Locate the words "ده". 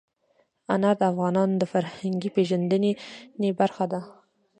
3.91-4.01